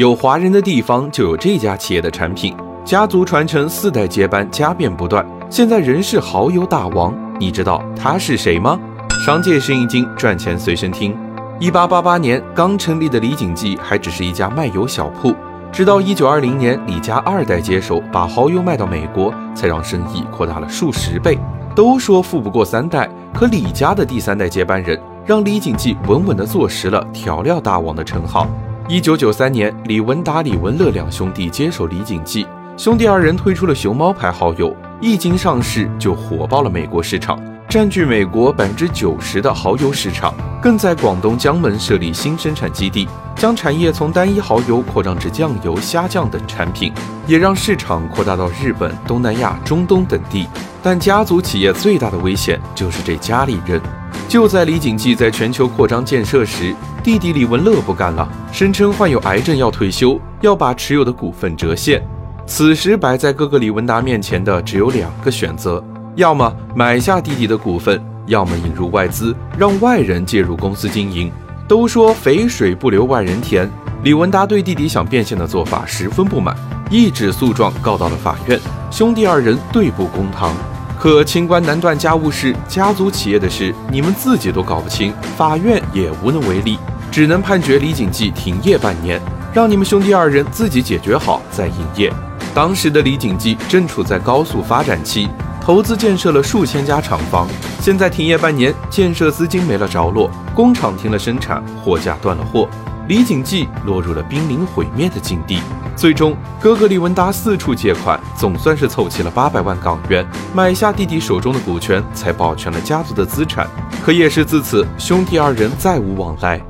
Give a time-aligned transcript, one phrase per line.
[0.00, 2.56] 有华人的地方就有这家企业的产品，
[2.86, 5.22] 家族传承四代接班，家变不断。
[5.50, 8.80] 现在仍是蚝油大王，你知道他是谁吗？
[9.26, 11.14] 商界生意经，赚钱随身听。
[11.58, 15.34] 一八八八年刚成立的李锦记还只是一家卖油小铺，
[15.70, 21.38] 直到一九二零年李家二代接手，把蚝油卖到美国，才让生意扩大了数十倍。
[21.76, 28.46] 都说富不过三代，可李家的第三代接班人让李锦记稳稳地坐实了调料大王的称号。
[28.90, 32.44] 一九九三年，李文达、李文乐两兄弟接手李锦记，
[32.76, 37.40] 兄弟二人推出了熊猫牌蚝油，一经上市就火爆了美国市场。
[37.68, 46.92] 占据美国百分之九十的蚝油市场，更在广东江门设立新生产基地，将产业从单一蚝油扩张至酱油、虾酱等产品，
[47.28, 50.48] 也让市场扩大到日本、东南亚、中东等地。
[50.82, 53.80] 但家族企业最大的危险就是这家里人。
[54.30, 62.00] 就在李锦记在全球扩张建设时，弟弟李文乐不干了，声称患有癌症要退休，要把持有的股份折现。
[62.46, 65.82] 此时摆在哥哥李文达面前的只有两个选择。
[66.14, 71.28] 要么买下弟弟的股份，要么引入外资，让外人介入公司经营。
[71.66, 73.68] 都说肥水不流外人田，
[74.04, 76.54] 李文达对弟弟想变现的做法十分不满，
[76.88, 78.60] 一纸诉状告到了法院。
[78.92, 80.54] 兄弟二人对簿公堂，
[81.00, 86.78] 可清官难断家务事，家族企业的事你们自己都搞不清，法院也无能为力，
[87.10, 89.18] 只能判决李锦记停业半年，
[89.50, 92.12] 让你们兄弟二人自己解决好再营业。
[92.54, 95.26] 当时的李锦记正处在高速发展期。
[95.58, 97.48] 投资建设了数千家厂房，
[97.80, 102.68] 现在停业半年，建设资金没了着落，工厂停了生产，货架断了货，
[103.10, 105.58] 李锦记落入了濒临毁灭的境地。
[105.96, 113.66] 最终，哥哥李文达四处借款，总算是凑齐了八百万港元，买下弟弟手中的股权，才保全了家族的资产。
[114.00, 116.60] 可也是自此，兄弟二人再无往来。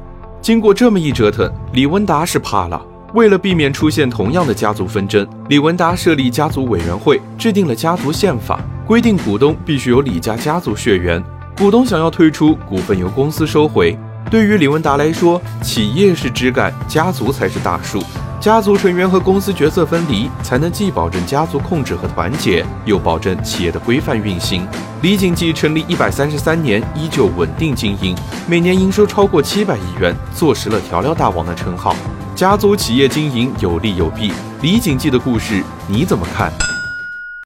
[0.41, 2.81] 经过这么一折腾，李文达是怕了。
[3.13, 8.59] 为了避免出现同样的家族纷争，李文达设立家族委员会，制定了家族宪法。
[8.87, 11.23] 规定股东必须有李家家族血缘，
[11.59, 13.95] 股东想要退出，股份由公司收回。
[14.31, 18.01] 对于李文达来说，企业是枝干，家族才是大树。
[18.39, 24.65] 家族成员和公司角色分离，才能既保证家族控制和团结，又保证企业的规范运行。
[25.03, 31.97] 李锦记成立一百三十三年，依旧稳定经营，每年营收超过七百亿元，坐实了调料大王的称号。
[32.37, 36.53] 家族企业经营有利有弊，李锦记的故事你怎么看？